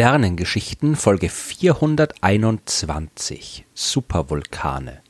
[0.00, 5.02] Sternengeschichten Folge 421 Supervulkane.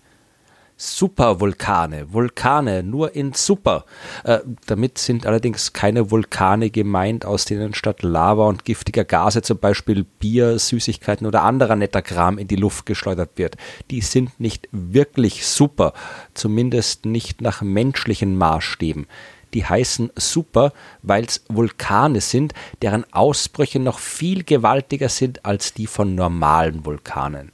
[0.77, 3.85] Supervulkane, Vulkane nur in Super.
[4.25, 9.59] Äh, damit sind allerdings keine Vulkane gemeint, aus denen statt Lava und giftiger Gase zum
[9.59, 13.57] Beispiel Bier, Süßigkeiten oder anderer netter Kram in die Luft geschleudert wird.
[13.93, 15.93] Die sind nicht wirklich super,
[16.35, 19.07] zumindest nicht nach menschlichen Maßstäben
[19.55, 20.73] die heißen Super,
[21.03, 27.53] weil es Vulkane sind, deren Ausbrüche noch viel gewaltiger sind als die von normalen Vulkanen.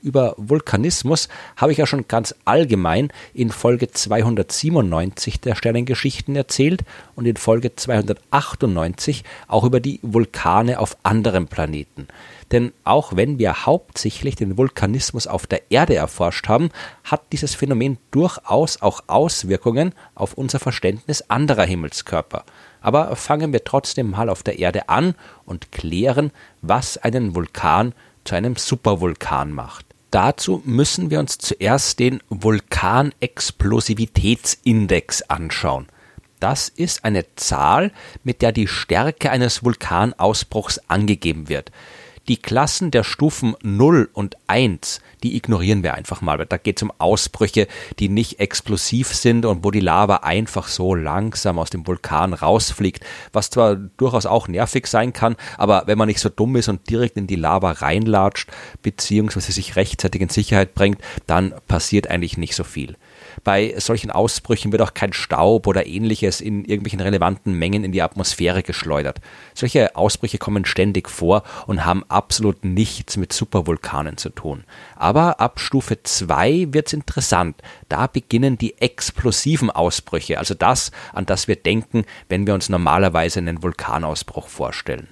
[0.00, 6.84] Über Vulkanismus habe ich ja schon ganz allgemein in Folge 297 der Sternengeschichten erzählt
[7.16, 12.06] und in Folge 298 auch über die Vulkane auf anderen Planeten.
[12.52, 16.70] Denn auch wenn wir hauptsächlich den Vulkanismus auf der Erde erforscht haben,
[17.02, 22.44] hat dieses Phänomen durchaus auch Auswirkungen auf unser Verständnis anderer Himmelskörper.
[22.80, 26.30] Aber fangen wir trotzdem mal auf der Erde an und klären,
[26.62, 27.92] was einen Vulkan
[28.24, 29.87] zu einem Supervulkan macht.
[30.10, 35.86] Dazu müssen wir uns zuerst den Vulkanexplosivitätsindex anschauen.
[36.40, 37.92] Das ist eine Zahl,
[38.24, 41.70] mit der die Stärke eines Vulkanausbruchs angegeben wird.
[42.28, 46.38] Die Klassen der Stufen 0 und 1, die ignorieren wir einfach mal.
[46.46, 47.66] Da geht es um Ausbrüche,
[47.98, 53.04] die nicht explosiv sind und wo die Lava einfach so langsam aus dem Vulkan rausfliegt,
[53.32, 56.88] was zwar durchaus auch nervig sein kann, aber wenn man nicht so dumm ist und
[56.88, 58.50] direkt in die Lava reinlatscht,
[58.82, 62.96] beziehungsweise sich rechtzeitig in Sicherheit bringt, dann passiert eigentlich nicht so viel.
[63.44, 68.02] Bei solchen Ausbrüchen wird auch kein Staub oder ähnliches in irgendwelchen relevanten Mengen in die
[68.02, 69.20] Atmosphäre geschleudert.
[69.54, 74.64] Solche Ausbrüche kommen ständig vor und haben absolut nichts mit Supervulkanen zu tun.
[75.16, 77.56] Ab Stufe 2 wird's interessant.
[77.88, 83.38] Da beginnen die explosiven Ausbrüche, also das, an das wir denken, wenn wir uns normalerweise
[83.38, 85.08] einen Vulkanausbruch vorstellen.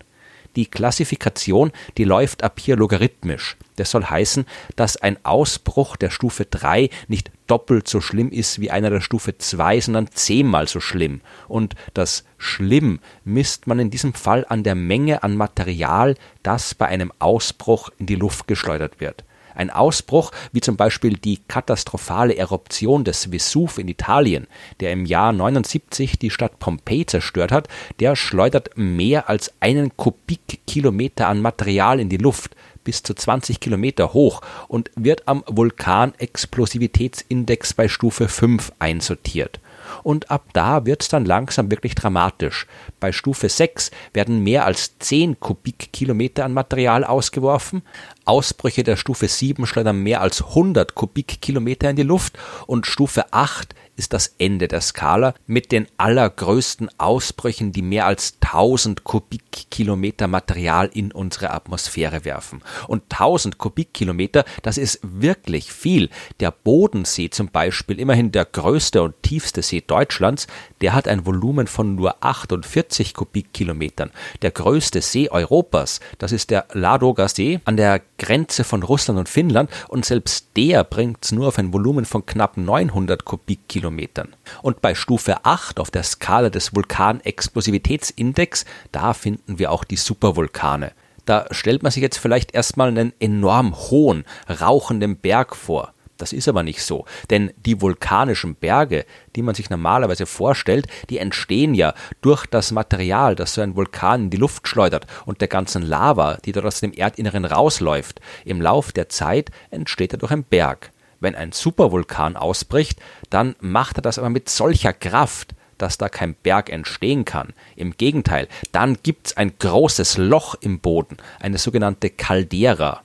[0.57, 3.59] Die Klassifikation, die läuft ab hier logarithmisch.
[3.77, 8.71] Das soll heißen, dass ein Ausbruch der Stufe 3 nicht doppelt so schlimm ist wie
[8.71, 11.21] einer der Stufe 2, sondern zehnmal so schlimm.
[11.47, 16.87] Und das schlimm misst man in diesem Fall an der Menge an Material, das bei
[16.87, 19.25] einem Ausbruch in die Luft geschleudert wird.
[19.57, 24.47] Ein Ausbruch, wie zum Beispiel die katastrophale Eruption des Vesuv in Italien,
[24.81, 27.69] der im Jahr 79 die Stadt Pompeji zerstört hat,
[27.99, 34.13] der schleudert mehr als einen Kubikkilometer an Material in die Luft, bis zu 20 Kilometer
[34.13, 39.59] hoch und wird am Vulkanexplosivitätsindex bei Stufe 5 einsortiert
[40.03, 42.67] und ab da wird es dann langsam wirklich dramatisch.
[43.01, 47.83] Bei Stufe 6 werden mehr als 10 Kubikkilometer an Material ausgeworfen,
[48.25, 53.75] Ausbrüche der Stufe 7 schleudern mehr als 100 Kubikkilometer in die Luft und Stufe 8
[53.97, 60.91] ist das Ende der Skala mit den allergrößten Ausbrüchen, die mehr als 1000 Kubikkilometer Material
[60.93, 62.63] in unsere Atmosphäre werfen.
[62.89, 66.11] Und 1000 Kubikkilometer, das ist wirklich viel.
[66.41, 70.47] Der Bodensee zum Beispiel, immerhin der größte und tiefste See Deutschlands,
[70.81, 74.11] der hat ein Volumen von nur 48 Kubikkilometern.
[74.43, 79.29] Der größte See Europas, das ist der Ladoga See an der Grenze von Russland und
[79.29, 84.35] Finnland und selbst der bringt es nur auf ein Volumen von knapp 900 Kubikkilometern Kilometern.
[84.63, 90.93] Und bei Stufe 8 auf der Skala des Vulkanexplosivitätsindex, da finden wir auch die Supervulkane.
[91.25, 94.25] Da stellt man sich jetzt vielleicht erstmal einen enorm hohen,
[94.61, 95.93] rauchenden Berg vor.
[96.19, 99.05] Das ist aber nicht so, denn die vulkanischen Berge,
[99.37, 101.93] die man sich normalerweise vorstellt, die entstehen ja
[102.23, 106.39] durch das Material, das so ein Vulkan in die Luft schleudert und der ganzen Lava,
[106.45, 108.21] die dort aus dem Erdinneren rausläuft.
[108.47, 110.91] Im Lauf der Zeit entsteht er durch ein Berg.
[111.21, 113.01] Wenn ein Supervulkan ausbricht,
[113.31, 117.53] dann macht er das aber mit solcher Kraft, dass da kein Berg entstehen kann.
[117.75, 123.03] Im Gegenteil, dann gibt's ein großes Loch im Boden, eine sogenannte Caldera.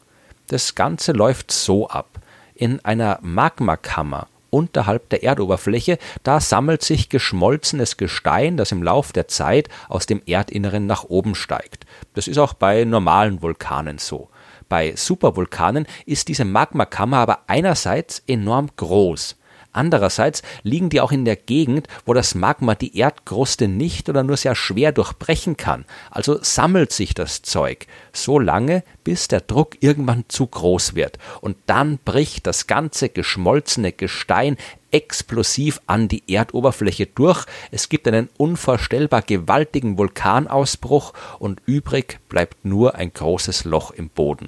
[0.48, 2.20] Das Ganze läuft so ab.
[2.56, 9.28] In einer Magmakammer unterhalb der Erdoberfläche, da sammelt sich geschmolzenes Gestein, das im Lauf der
[9.28, 11.86] Zeit aus dem Erdinneren nach oben steigt.
[12.14, 14.30] Das ist auch bei normalen Vulkanen so.
[14.72, 19.36] Bei Supervulkanen ist diese Magmakammer aber einerseits enorm groß.
[19.74, 24.38] Andererseits liegen die auch in der Gegend, wo das Magma die Erdkruste nicht oder nur
[24.38, 25.84] sehr schwer durchbrechen kann.
[26.10, 31.18] Also sammelt sich das Zeug so lange, bis der Druck irgendwann zu groß wird.
[31.42, 34.56] Und dann bricht das ganze geschmolzene Gestein
[34.92, 37.46] explosiv an die Erdoberfläche durch.
[37.72, 44.48] Es gibt einen unvorstellbar gewaltigen Vulkanausbruch und übrig bleibt nur ein großes Loch im Boden.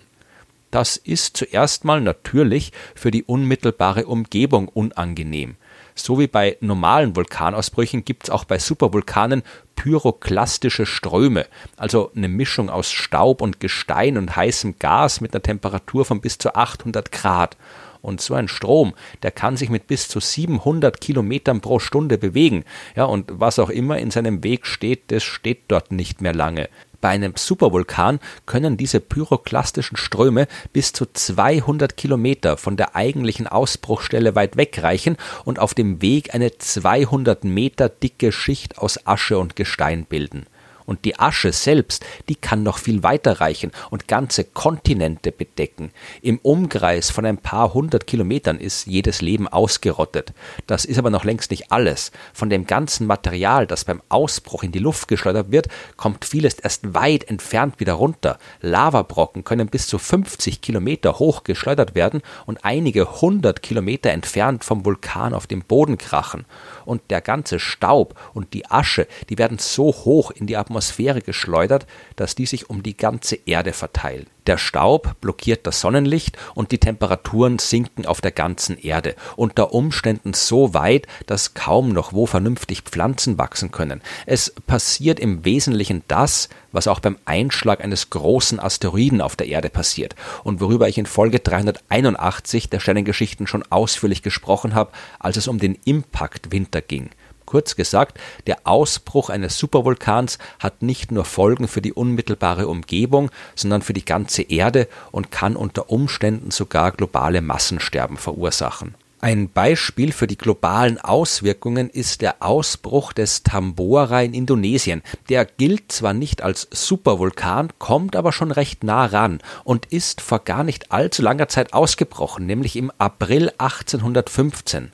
[0.73, 5.55] Das ist zuerst mal natürlich für die unmittelbare Umgebung unangenehm.
[5.93, 9.43] So wie bei normalen Vulkanausbrüchen gibt es auch bei Supervulkanen
[9.75, 11.45] pyroklastische Ströme,
[11.77, 16.39] also eine Mischung aus Staub und Gestein und heißem Gas mit einer Temperatur von bis
[16.39, 17.55] zu 800 Grad.
[18.03, 22.65] Und so ein Strom, der kann sich mit bis zu 700 Kilometern pro Stunde bewegen.
[22.97, 26.67] Ja, und was auch immer in seinem Weg steht, das steht dort nicht mehr lange.
[26.99, 34.35] Bei einem Supervulkan können diese pyroklastischen Ströme bis zu 200 Kilometer von der eigentlichen Ausbruchstelle
[34.35, 35.15] weit weg reichen
[35.45, 40.45] und auf dem Weg eine 200 Meter dicke Schicht aus Asche und Gestein bilden.
[40.85, 45.91] Und die Asche selbst, die kann noch viel weiter reichen und ganze Kontinente bedecken.
[46.21, 50.33] Im Umkreis von ein paar hundert Kilometern ist jedes Leben ausgerottet.
[50.67, 52.11] Das ist aber noch längst nicht alles.
[52.33, 56.93] Von dem ganzen Material, das beim Ausbruch in die Luft geschleudert wird, kommt vieles erst
[56.93, 58.37] weit entfernt wieder runter.
[58.61, 64.85] Lavabrocken können bis zu 50 Kilometer hoch geschleudert werden und einige hundert Kilometer entfernt vom
[64.85, 66.45] Vulkan auf dem Boden krachen.
[66.85, 71.21] Und der ganze Staub und die Asche, die werden so hoch in die Atmosphäre Atmosphäre
[71.21, 71.85] geschleudert,
[72.15, 74.25] dass die sich um die ganze Erde verteilen.
[74.47, 80.33] Der Staub blockiert das Sonnenlicht und die Temperaturen sinken auf der ganzen Erde, unter Umständen
[80.33, 84.01] so weit, dass kaum noch wo vernünftig Pflanzen wachsen können.
[84.25, 89.69] Es passiert im Wesentlichen das, was auch beim Einschlag eines großen Asteroiden auf der Erde
[89.69, 95.47] passiert und worüber ich in Folge 381 der Sternengeschichten schon ausführlich gesprochen habe, als es
[95.47, 97.11] um den Impact-Winter ging.
[97.53, 103.83] Kurz gesagt, der Ausbruch eines Supervulkans hat nicht nur Folgen für die unmittelbare Umgebung, sondern
[103.83, 108.95] für die ganze Erde und kann unter Umständen sogar globale Massensterben verursachen.
[109.21, 115.03] Ein Beispiel für die globalen Auswirkungen ist der Ausbruch des Tambora in Indonesien.
[115.29, 120.39] Der gilt zwar nicht als Supervulkan, kommt aber schon recht nah ran und ist vor
[120.39, 124.91] gar nicht allzu langer Zeit ausgebrochen, nämlich im April 1815.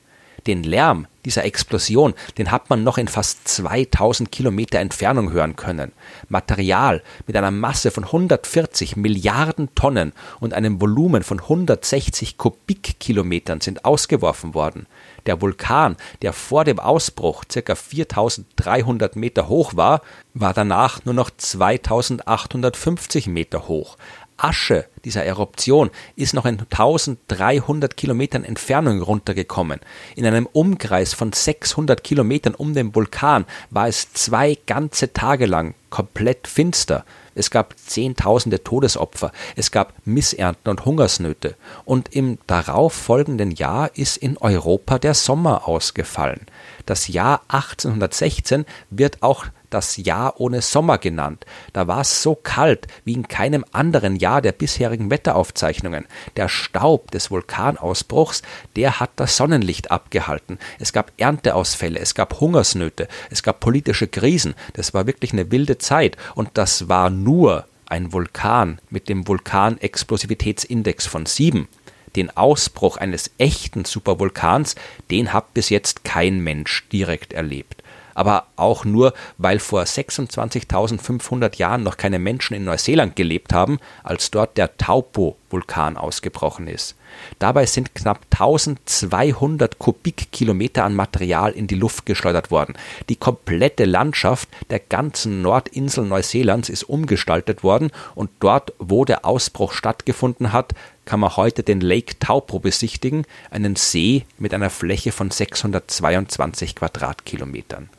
[0.48, 5.92] Den Lärm dieser Explosion, den hat man noch in fast 2000 Kilometer Entfernung hören können.
[6.28, 13.86] Material mit einer Masse von 140 Milliarden Tonnen und einem Volumen von 160 Kubikkilometern sind
[13.86, 14.88] ausgeworfen worden.
[15.26, 17.76] Der Vulkan, der vor dem Ausbruch ca.
[17.76, 20.02] 4300 Meter hoch war,
[20.34, 23.98] war danach nur noch 2850 Meter hoch.
[24.44, 29.80] Asche dieser Eruption ist noch in 1300 Kilometern Entfernung runtergekommen.
[30.16, 35.76] In einem Umkreis von 600 Kilometern um den Vulkan war es zwei ganze Tage lang
[35.90, 37.06] komplett finster.
[37.36, 41.56] Es gab Zehntausende Todesopfer, es gab Missernten und Hungersnöte.
[41.86, 46.42] Und im darauffolgenden Jahr ist in Europa der Sommer ausgefallen.
[46.86, 51.46] Das Jahr 1816 wird auch das Jahr ohne Sommer genannt.
[51.74, 56.06] Da war es so kalt wie in keinem anderen Jahr der bisherigen Wetteraufzeichnungen.
[56.38, 58.42] Der Staub des Vulkanausbruchs,
[58.76, 60.60] der hat das Sonnenlicht abgehalten.
[60.80, 64.56] Es gab Ernteausfälle, es gab Hungersnöte, es gab politische Krisen.
[64.74, 71.08] Das war wirklich eine wilde Zeit und das war nur ein Vulkan mit dem Vulkanexplosivitätsindex
[71.08, 71.68] von sieben.
[72.16, 74.76] Den Ausbruch eines echten Supervulkans,
[75.12, 77.84] den hat bis jetzt kein Mensch direkt erlebt
[78.20, 84.30] aber auch nur, weil vor 26.500 Jahren noch keine Menschen in Neuseeland gelebt haben, als
[84.30, 86.96] dort der Taupo-Vulkan ausgebrochen ist.
[87.40, 92.74] Dabei sind knapp 1200 Kubikkilometer an Material in die Luft geschleudert worden.
[93.08, 99.72] Die komplette Landschaft der ganzen Nordinsel Neuseelands ist umgestaltet worden und dort, wo der Ausbruch
[99.72, 100.74] stattgefunden hat,
[101.06, 107.90] kann man heute den Lake Taupo besichtigen, einen See mit einer Fläche von 622 Quadratkilometern.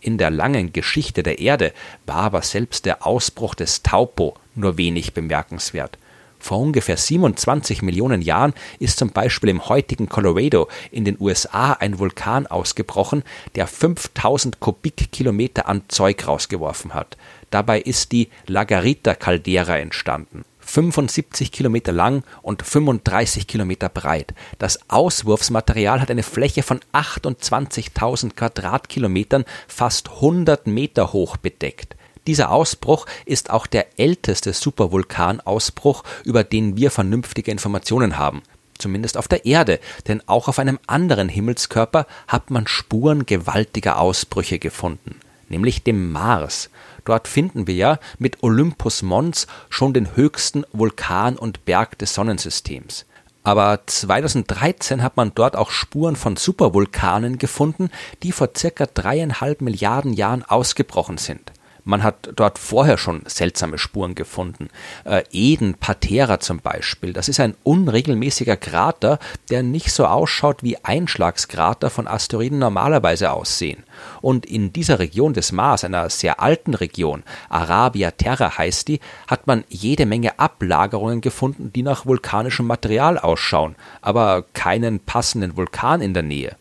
[0.00, 1.72] In der langen Geschichte der Erde
[2.06, 5.98] war aber selbst der Ausbruch des Taupo nur wenig bemerkenswert.
[6.38, 11.98] Vor ungefähr 27 Millionen Jahren ist zum Beispiel im heutigen Colorado in den USA ein
[11.98, 13.22] Vulkan ausgebrochen,
[13.56, 17.18] der 5000 Kubikkilometer an Zeug rausgeworfen hat.
[17.50, 20.44] Dabei ist die Lagarita-Caldera entstanden.
[20.70, 24.34] 75 Kilometer lang und 35 Kilometer breit.
[24.58, 31.96] Das Auswurfsmaterial hat eine Fläche von 28.000 Quadratkilometern, fast 100 Meter hoch bedeckt.
[32.28, 38.42] Dieser Ausbruch ist auch der älteste Supervulkanausbruch, über den wir vernünftige Informationen haben
[38.78, 44.58] zumindest auf der Erde, denn auch auf einem anderen Himmelskörper hat man Spuren gewaltiger Ausbrüche
[44.58, 46.70] gefunden, nämlich dem Mars.
[47.04, 53.04] Dort finden wir ja mit Olympus Mons schon den höchsten Vulkan und Berg des Sonnensystems.
[53.42, 57.90] Aber 2013 hat man dort auch Spuren von Supervulkanen gefunden,
[58.22, 61.52] die vor circa dreieinhalb Milliarden Jahren ausgebrochen sind.
[61.84, 64.68] Man hat dort vorher schon seltsame Spuren gefunden.
[65.04, 69.18] Äh, Eden Patera zum Beispiel, das ist ein unregelmäßiger Krater,
[69.50, 73.84] der nicht so ausschaut, wie Einschlagskrater von Asteroiden normalerweise aussehen.
[74.20, 79.46] Und in dieser Region des Mars, einer sehr alten Region, Arabia Terra heißt die, hat
[79.46, 86.14] man jede Menge Ablagerungen gefunden, die nach vulkanischem Material ausschauen, aber keinen passenden Vulkan in
[86.14, 86.56] der Nähe.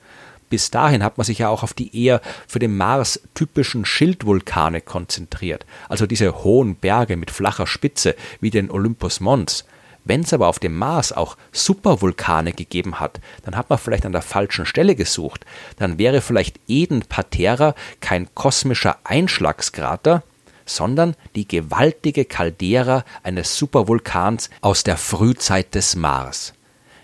[0.49, 4.81] Bis dahin hat man sich ja auch auf die eher für den Mars typischen Schildvulkane
[4.81, 9.65] konzentriert, also diese hohen Berge mit flacher Spitze wie den Olympus Mons.
[10.05, 14.11] Wenn es aber auf dem Mars auch Supervulkane gegeben hat, dann hat man vielleicht an
[14.11, 15.45] der falschen Stelle gesucht.
[15.77, 20.23] Dann wäre vielleicht Eden Patera kein kosmischer Einschlagskrater,
[20.65, 26.53] sondern die gewaltige Caldera eines Supervulkans aus der Frühzeit des Mars.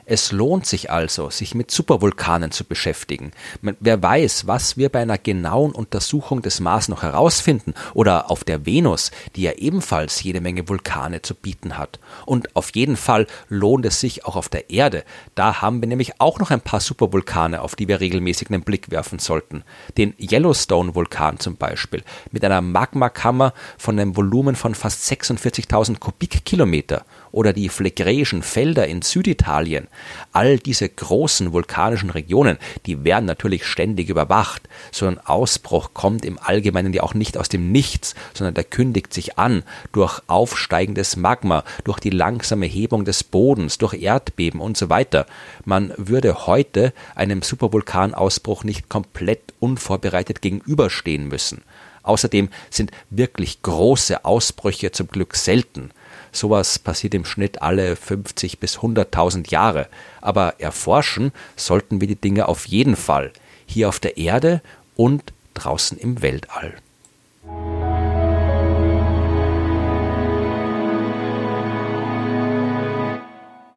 [0.07, 3.31] Es lohnt sich also, sich mit Supervulkanen zu beschäftigen.
[3.61, 8.67] Wer weiß, was wir bei einer genauen Untersuchung des Mars noch herausfinden oder auf der
[8.67, 11.99] Venus, die ja ebenfalls jede Menge Vulkane zu bieten hat.
[12.27, 15.03] Und auf jeden Fall lohnt es sich auch auf der Erde.
[15.33, 18.91] Da haben wir nämlich auch noch ein paar Supervulkane, auf die wir regelmäßig einen Blick
[18.91, 19.63] werfen sollten.
[19.97, 27.51] Den Yellowstone-Vulkan zum Beispiel mit einer Magmakammer von einem Volumen von fast 46.000 Kubikkilometer oder
[27.51, 29.87] die Phlegräischen Felder in Süditalien.
[30.31, 34.69] All diese großen vulkanischen Regionen, die werden natürlich ständig überwacht.
[34.91, 39.13] So ein Ausbruch kommt im Allgemeinen ja auch nicht aus dem Nichts, sondern der kündigt
[39.13, 44.89] sich an durch aufsteigendes Magma, durch die langsame Hebung des Bodens, durch Erdbeben und so
[44.89, 45.25] weiter.
[45.65, 51.63] Man würde heute einem Supervulkanausbruch nicht komplett unvorbereitet gegenüberstehen müssen.
[52.05, 55.91] Außerdem sind wirklich große Ausbrüche zum Glück selten.
[56.35, 59.87] Sowas passiert im Schnitt alle 50 bis 100.000 Jahre.
[60.19, 63.31] Aber erforschen sollten wir die Dinge auf jeden Fall.
[63.65, 64.61] Hier auf der Erde
[64.95, 66.75] und draußen im Weltall.